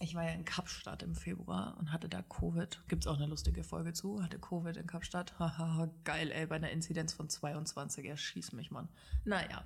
ich 0.00 0.14
war 0.14 0.24
ja 0.24 0.30
in 0.30 0.44
Kapstadt 0.44 1.02
im 1.02 1.14
Februar 1.14 1.76
und 1.78 1.92
hatte 1.92 2.08
da 2.08 2.22
Covid. 2.22 2.82
Gibt 2.88 3.04
es 3.04 3.06
auch 3.08 3.16
eine 3.16 3.26
lustige 3.26 3.64
Folge 3.64 3.92
zu. 3.92 4.22
Hatte 4.22 4.38
Covid 4.38 4.76
in 4.76 4.86
Kapstadt. 4.86 5.34
Haha, 5.38 5.90
geil, 6.04 6.30
ey, 6.30 6.46
bei 6.46 6.56
einer 6.56 6.70
Inzidenz 6.70 7.12
von 7.12 7.28
22. 7.28 8.04
Er 8.04 8.16
schießt 8.16 8.52
mich, 8.52 8.70
Mann. 8.70 8.88
Naja. 9.24 9.64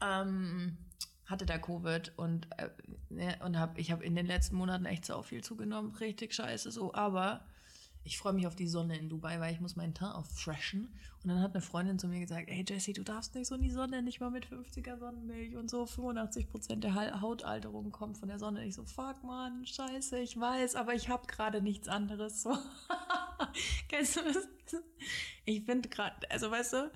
Ähm, 0.00 0.76
hatte 1.24 1.46
da 1.46 1.58
Covid 1.58 2.12
und, 2.16 2.48
äh, 2.58 2.70
ne, 3.08 3.36
und 3.44 3.58
hab, 3.58 3.78
ich 3.78 3.90
habe 3.90 4.04
in 4.04 4.14
den 4.14 4.26
letzten 4.26 4.54
Monaten 4.56 4.84
echt 4.84 5.04
so 5.04 5.22
viel 5.22 5.42
zugenommen. 5.42 5.94
Richtig 5.96 6.34
scheiße 6.34 6.70
so. 6.70 6.94
Aber 6.94 7.44
ich 8.06 8.18
freue 8.18 8.32
mich 8.32 8.46
auf 8.46 8.54
die 8.54 8.68
Sonne 8.68 8.96
in 8.96 9.08
Dubai, 9.08 9.40
weil 9.40 9.52
ich 9.52 9.60
muss 9.60 9.74
meinen 9.74 9.92
Teint 9.92 10.14
auffreshen. 10.14 10.88
Und 11.22 11.30
dann 11.30 11.42
hat 11.42 11.54
eine 11.54 11.60
Freundin 11.60 11.98
zu 11.98 12.06
mir 12.06 12.20
gesagt, 12.20 12.48
ey 12.48 12.64
Jessie, 12.66 12.92
du 12.92 13.02
darfst 13.02 13.34
nicht 13.34 13.48
so 13.48 13.56
in 13.56 13.62
die 13.62 13.70
Sonne, 13.70 14.00
nicht 14.00 14.20
mal 14.20 14.30
mit 14.30 14.46
50er 14.46 14.96
Sonnenmilch 14.96 15.56
und 15.56 15.68
so. 15.68 15.82
85% 15.82 16.76
der 16.76 17.20
Hautalterung 17.20 17.90
kommt 17.90 18.16
von 18.16 18.28
der 18.28 18.38
Sonne. 18.38 18.64
Ich 18.64 18.76
so, 18.76 18.84
fuck 18.84 19.24
man, 19.24 19.66
scheiße, 19.66 20.20
ich 20.20 20.38
weiß, 20.38 20.76
aber 20.76 20.94
ich 20.94 21.08
habe 21.08 21.26
gerade 21.26 21.60
nichts 21.60 21.88
anderes. 21.88 22.42
So. 22.42 22.56
Kennst 23.88 24.16
du 24.16 24.20
das? 24.22 24.46
Ich 25.44 25.64
finde 25.64 25.88
gerade, 25.88 26.30
also 26.30 26.50
weißt 26.50 26.74
du, 26.74 26.92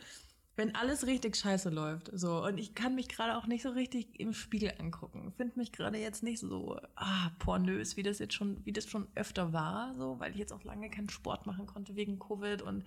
wenn 0.61 0.75
alles 0.75 1.07
richtig 1.07 1.37
scheiße 1.37 1.71
läuft. 1.71 2.11
So, 2.13 2.45
und 2.45 2.59
ich 2.59 2.75
kann 2.75 2.95
mich 2.95 3.09
gerade 3.09 3.39
auch 3.39 3.47
nicht 3.47 3.63
so 3.63 3.71
richtig 3.71 4.21
im 4.21 4.35
Spiegel 4.35 4.75
angucken. 4.79 5.33
Finde 5.35 5.59
mich 5.59 5.73
gerade 5.73 5.97
jetzt 5.97 6.23
nicht 6.23 6.39
so 6.39 6.79
ah, 6.97 7.31
pornös, 7.39 7.97
wie 7.97 8.03
das 8.03 8.19
jetzt 8.19 8.35
schon, 8.35 8.63
wie 8.67 8.73
das 8.73 8.87
schon 8.87 9.09
öfter 9.15 9.55
war, 9.55 9.95
so, 9.95 10.21
weil 10.21 10.33
ich 10.33 10.37
jetzt 10.37 10.53
auch 10.53 10.63
lange 10.63 10.91
keinen 10.91 11.09
Sport 11.09 11.47
machen 11.47 11.67
konnte 11.67 11.97
wegen 11.97 12.19
Covid 12.19 12.61
und 12.61 12.85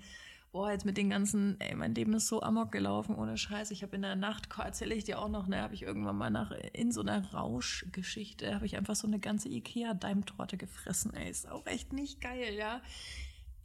boah, 0.52 0.70
jetzt 0.70 0.86
mit 0.86 0.98
den 0.98 1.10
ganzen, 1.10 1.60
ey, 1.60 1.74
mein 1.74 1.96
Leben 1.96 2.14
ist 2.14 2.28
so 2.28 2.44
amok 2.44 2.72
gelaufen, 2.72 3.16
ohne 3.16 3.40
Scheiß. 3.40 3.72
Ich 3.72 3.82
habe 3.82 3.96
in 3.96 4.04
der 4.04 4.16
Nacht, 4.16 4.50
erzähle 4.56 4.94
ich 4.94 5.06
dir 5.06 5.18
auch 5.18 5.30
noch, 5.30 5.48
ne, 5.48 5.64
habe 5.64 5.74
ich 5.74 5.82
irgendwann 5.82 6.16
mal 6.16 6.30
nach, 6.30 6.52
in 6.74 6.92
so 6.92 7.02
einer 7.02 7.34
Rauschgeschichte, 7.34 8.54
habe 8.54 8.68
ich 8.68 8.78
einfach 8.78 8.96
so 8.96 9.08
eine 9.08 9.18
ganze 9.18 9.50
Ikea-Daimtorte 9.50 10.58
gefressen, 10.58 11.16
ey, 11.16 11.28
ist 11.28 11.50
auch 11.50 11.66
echt 11.66 11.92
nicht 11.92 12.22
geil, 12.22 12.54
ja 12.54 12.82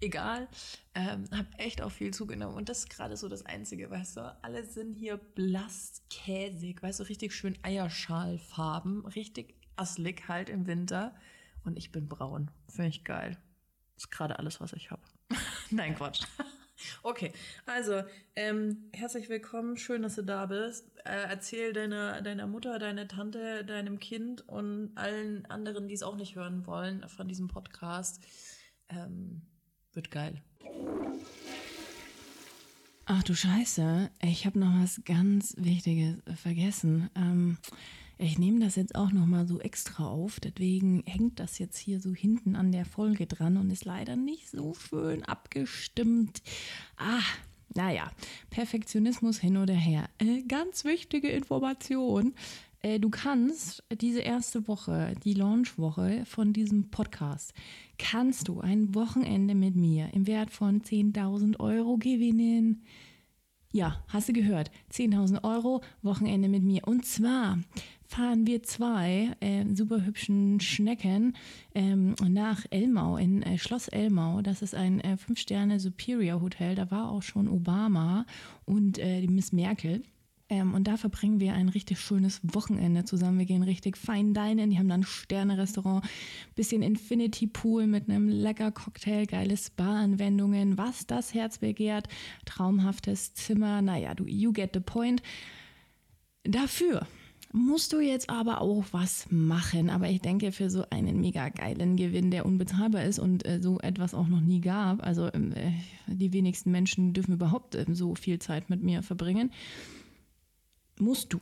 egal. 0.00 0.48
Ähm, 0.94 1.24
habe 1.30 1.48
echt 1.58 1.82
auch 1.82 1.90
viel 1.90 2.12
zugenommen. 2.12 2.56
Und 2.56 2.68
das 2.68 2.80
ist 2.80 2.90
gerade 2.90 3.16
so 3.16 3.28
das 3.28 3.44
Einzige, 3.44 3.90
weißt 3.90 4.16
du? 4.16 4.36
Alle 4.42 4.64
sind 4.64 4.94
hier 4.94 5.16
blass 5.16 6.02
käsig, 6.10 6.82
weißt 6.82 7.00
du, 7.00 7.04
richtig 7.04 7.34
schön 7.34 7.56
Eierschalfarben, 7.62 9.06
richtig 9.06 9.54
asslig 9.76 10.28
halt 10.28 10.48
im 10.48 10.66
Winter. 10.66 11.14
Und 11.64 11.76
ich 11.76 11.92
bin 11.92 12.08
braun. 12.08 12.50
Finde 12.68 12.88
ich 12.88 13.04
geil. 13.04 13.36
Das 13.94 14.04
ist 14.04 14.10
gerade 14.10 14.38
alles, 14.38 14.60
was 14.60 14.72
ich 14.72 14.90
habe. 14.90 15.02
Nein, 15.70 15.94
Quatsch. 15.94 16.24
Okay, 17.02 17.32
also 17.66 18.04
ähm, 18.36 18.88
herzlich 18.92 19.28
willkommen, 19.28 19.76
schön, 19.76 20.02
dass 20.02 20.14
du 20.14 20.22
da 20.22 20.46
bist. 20.46 20.96
Äh, 21.04 21.26
erzähl 21.28 21.72
deiner, 21.72 22.22
deiner 22.22 22.46
Mutter, 22.46 22.78
deiner 22.78 23.08
Tante, 23.08 23.64
deinem 23.64 23.98
Kind 23.98 24.48
und 24.48 24.92
allen 24.94 25.44
anderen, 25.46 25.88
die 25.88 25.94
es 25.94 26.04
auch 26.04 26.14
nicht 26.14 26.36
hören 26.36 26.66
wollen, 26.66 27.08
von 27.08 27.26
diesem 27.26 27.48
Podcast. 27.48 28.24
Ähm, 28.88 29.42
wird 29.98 30.12
geil. 30.12 30.40
Ach 33.04 33.22
du 33.24 33.34
Scheiße, 33.34 34.10
ich 34.22 34.46
habe 34.46 34.60
noch 34.60 34.80
was 34.80 35.02
ganz 35.04 35.56
Wichtiges 35.58 36.18
vergessen. 36.40 37.10
Ähm, 37.16 37.58
ich 38.16 38.38
nehme 38.38 38.60
das 38.60 38.76
jetzt 38.76 38.94
auch 38.94 39.10
noch 39.10 39.26
mal 39.26 39.44
so 39.48 39.58
extra 39.58 40.06
auf, 40.06 40.38
deswegen 40.38 41.02
hängt 41.04 41.40
das 41.40 41.58
jetzt 41.58 41.78
hier 41.78 41.98
so 41.98 42.14
hinten 42.14 42.54
an 42.54 42.70
der 42.70 42.84
Folge 42.84 43.26
dran 43.26 43.56
und 43.56 43.72
ist 43.72 43.86
leider 43.86 44.14
nicht 44.14 44.48
so 44.50 44.74
schön 44.74 45.24
abgestimmt. 45.24 46.42
Ah, 46.96 47.22
naja, 47.74 48.08
Perfektionismus 48.50 49.40
hin 49.40 49.56
oder 49.56 49.74
her. 49.74 50.08
Äh, 50.18 50.42
ganz 50.42 50.84
wichtige 50.84 51.28
Information. 51.28 52.34
Äh, 52.82 53.00
du 53.00 53.10
kannst 53.10 53.82
diese 54.00 54.20
erste 54.20 54.68
Woche, 54.68 55.14
die 55.24 55.34
Launchwoche 55.34 56.24
von 56.26 56.52
diesem 56.52 56.90
Podcast, 56.90 57.52
kannst 57.98 58.48
du 58.48 58.60
ein 58.60 58.94
Wochenende 58.94 59.54
mit 59.54 59.76
mir 59.76 60.12
im 60.12 60.26
Wert 60.26 60.50
von 60.50 60.82
10.000 60.82 61.58
Euro 61.60 61.96
gewinnen. 61.96 62.82
Ja, 63.70 64.02
hast 64.08 64.28
du 64.28 64.32
gehört? 64.32 64.70
10.000 64.92 65.44
Euro 65.44 65.82
Wochenende 66.02 66.48
mit 66.48 66.62
mir. 66.62 66.86
Und 66.86 67.04
zwar 67.04 67.58
fahren 68.06 68.46
wir 68.46 68.62
zwei 68.62 69.36
äh, 69.40 69.66
super 69.74 70.06
hübschen 70.06 70.58
Schnecken 70.60 71.36
ähm, 71.74 72.14
nach 72.26 72.64
Elmau, 72.70 73.18
in 73.18 73.42
äh, 73.42 73.58
Schloss 73.58 73.88
Elmau. 73.88 74.40
Das 74.40 74.62
ist 74.62 74.74
ein 74.74 75.00
äh, 75.00 75.18
Fünf-Sterne 75.18 75.80
Superior 75.80 76.40
Hotel. 76.40 76.76
Da 76.76 76.90
war 76.90 77.10
auch 77.10 77.22
schon 77.22 77.46
Obama 77.46 78.24
und 78.64 78.98
äh, 78.98 79.20
die 79.20 79.28
Miss 79.28 79.52
Merkel. 79.52 80.02
Ähm, 80.50 80.74
und 80.74 80.88
da 80.88 80.96
verbringen 80.96 81.40
wir 81.40 81.52
ein 81.54 81.68
richtig 81.68 82.00
schönes 82.00 82.40
Wochenende 82.42 83.04
zusammen. 83.04 83.38
Wir 83.38 83.46
gehen 83.46 83.62
richtig 83.62 83.96
fein 83.96 84.32
dienen. 84.32 84.70
Die 84.70 84.78
haben 84.78 84.88
dann 84.88 85.02
Sterne-Restaurant, 85.02 86.04
bisschen 86.54 86.82
Infinity 86.82 87.46
Pool 87.46 87.86
mit 87.86 88.08
einem 88.08 88.28
lecker 88.28 88.72
Cocktail, 88.72 89.26
geile 89.26 89.56
Spa-Anwendungen, 89.56 90.78
was 90.78 91.06
das 91.06 91.34
Herz 91.34 91.58
begehrt, 91.58 92.08
traumhaftes 92.46 93.34
Zimmer. 93.34 93.82
Naja, 93.82 94.14
du, 94.14 94.24
you 94.24 94.52
get 94.52 94.70
the 94.72 94.80
point. 94.80 95.22
Dafür 96.44 97.06
musst 97.52 97.92
du 97.92 98.00
jetzt 98.00 98.30
aber 98.30 98.62
auch 98.62 98.84
was 98.92 99.26
machen. 99.30 99.90
Aber 99.90 100.08
ich 100.08 100.20
denke, 100.22 100.52
für 100.52 100.70
so 100.70 100.84
einen 100.88 101.20
mega 101.20 101.50
geilen 101.50 101.96
Gewinn, 101.96 102.30
der 102.30 102.46
unbezahlbar 102.46 103.04
ist 103.04 103.18
und 103.18 103.46
äh, 103.46 103.60
so 103.60 103.80
etwas 103.80 104.14
auch 104.14 104.28
noch 104.28 104.40
nie 104.40 104.60
gab, 104.60 105.04
also 105.04 105.30
ähm, 105.32 105.52
äh, 105.52 105.72
die 106.06 106.32
wenigsten 106.32 106.70
Menschen 106.70 107.12
dürfen 107.12 107.34
überhaupt 107.34 107.74
äh, 107.74 107.84
so 107.92 108.14
viel 108.14 108.38
Zeit 108.38 108.70
mit 108.70 108.82
mir 108.82 109.02
verbringen 109.02 109.50
musst 111.00 111.32
du 111.32 111.40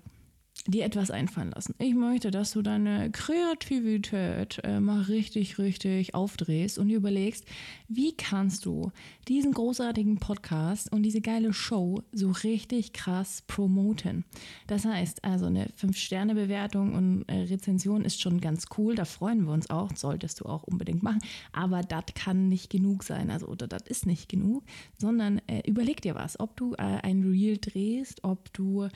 dir 0.66 0.85
etwas 0.85 1.11
einfallen 1.11 1.50
lassen. 1.50 1.75
Ich 1.78 1.94
möchte, 1.94 2.30
dass 2.30 2.52
du 2.52 2.62
deine 2.62 3.11
Kreativität 3.11 4.61
äh, 4.64 4.80
mal 4.80 5.02
richtig, 5.02 5.58
richtig 5.58 6.14
aufdrehst 6.14 6.78
und 6.78 6.90
überlegst, 6.90 7.44
wie 7.88 8.16
kannst 8.16 8.66
du 8.66 8.90
diesen 9.28 9.52
großartigen 9.52 10.18
Podcast 10.18 10.92
und 10.92 11.02
diese 11.02 11.20
geile 11.20 11.52
Show 11.52 12.02
so 12.12 12.30
richtig 12.30 12.92
krass 12.92 13.42
promoten. 13.46 14.25
Das 14.66 14.85
heißt, 14.85 15.25
also 15.25 15.46
eine 15.46 15.68
5-Sterne-Bewertung 15.80 16.94
und 16.94 17.25
äh, 17.28 17.42
Rezension 17.42 18.04
ist 18.04 18.20
schon 18.20 18.40
ganz 18.40 18.66
cool, 18.76 18.94
da 18.94 19.04
freuen 19.04 19.44
wir 19.44 19.52
uns 19.52 19.70
auch, 19.70 19.94
solltest 19.94 20.40
du 20.40 20.46
auch 20.46 20.64
unbedingt 20.64 21.02
machen, 21.02 21.20
aber 21.52 21.82
das 21.82 22.06
kann 22.14 22.49
nicht 22.49 22.70
genug 22.70 23.04
sein, 23.04 23.30
also 23.30 23.46
oder 23.46 23.68
das 23.68 23.82
ist 23.82 24.06
nicht 24.06 24.28
genug, 24.28 24.64
sondern 24.99 25.40
äh, 25.46 25.62
überleg 25.66 26.00
dir 26.00 26.14
was, 26.14 26.40
ob 26.40 26.56
du 26.56 26.75
äh, 26.75 26.82
ein 27.02 27.23
Reel 27.23 27.58
drehst, 27.58 28.25
ob 28.25 28.52
du 28.52 28.88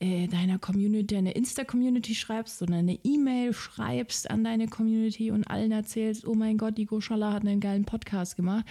äh, 0.00 0.26
deiner 0.28 0.58
Community 0.58 1.17
eine 1.18 1.32
Insta-Community 1.32 2.14
schreibst, 2.14 2.58
sondern 2.58 2.80
eine 2.80 2.98
E-Mail 3.04 3.52
schreibst 3.52 4.30
an 4.30 4.44
deine 4.44 4.68
Community 4.68 5.30
und 5.30 5.44
allen 5.44 5.72
erzählst, 5.72 6.26
oh 6.26 6.34
mein 6.34 6.58
Gott, 6.58 6.78
die 6.78 6.86
Goshala 6.86 7.32
hat 7.32 7.42
einen 7.42 7.60
geilen 7.60 7.84
Podcast 7.84 8.36
gemacht. 8.36 8.64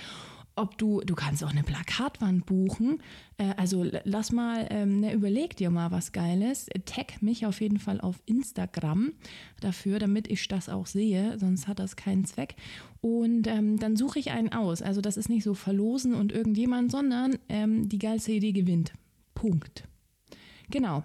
Ob 0.56 0.76
du, 0.80 1.02
du 1.02 1.14
kannst 1.14 1.44
auch 1.44 1.52
eine 1.52 1.62
Plakatwand 1.62 2.48
buchen. 2.48 3.00
Äh, 3.38 3.54
also 3.58 3.86
lass 4.04 4.32
mal, 4.32 4.66
ähm, 4.72 5.02
ne, 5.02 5.14
überleg 5.14 5.56
dir 5.56 5.70
mal 5.70 5.92
was 5.92 6.12
Geiles. 6.12 6.68
Tag 6.86 7.22
mich 7.22 7.46
auf 7.46 7.62
jeden 7.62 7.78
Fall 7.78 8.02
auf 8.02 8.16
Instagram 8.26 9.14
dafür, 9.60 10.00
damit 10.00 10.28
ich 10.28 10.48
das 10.48 10.68
auch 10.68 10.88
sehe, 10.88 11.38
sonst 11.38 11.68
hat 11.68 11.78
das 11.78 11.96
keinen 11.96 12.26
Zweck. 12.26 12.56
Und 13.02 13.46
ähm, 13.46 13.78
dann 13.78 13.96
suche 13.96 14.18
ich 14.18 14.32
einen 14.32 14.52
aus. 14.52 14.82
Also 14.82 15.00
das 15.00 15.16
ist 15.16 15.30
nicht 15.30 15.44
so 15.44 15.54
verlosen 15.54 16.16
und 16.16 16.32
irgendjemand, 16.32 16.92
sondern 16.92 17.38
ähm, 17.50 17.88
die 17.88 18.00
geilste 18.00 18.32
Idee 18.32 18.54
gewinnt. 18.54 18.94
Punkt. 19.36 19.88
Genau. 20.72 21.04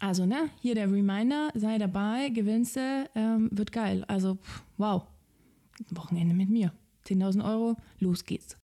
Also, 0.00 0.26
ne, 0.26 0.50
hier 0.60 0.74
der 0.74 0.90
Reminder, 0.90 1.50
sei 1.54 1.78
dabei, 1.78 2.28
gewinnst 2.28 2.76
du, 2.76 3.10
ähm, 3.14 3.48
wird 3.52 3.72
geil. 3.72 4.04
Also, 4.06 4.38
wow, 4.76 5.06
Wochenende 5.90 6.34
mit 6.34 6.50
mir. 6.50 6.72
10.000 7.06 7.44
Euro, 7.44 7.76
los 8.00 8.24
geht's. 8.24 8.56